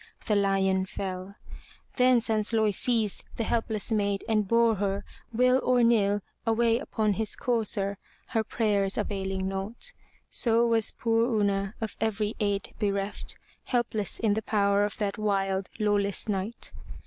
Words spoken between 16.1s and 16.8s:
knight.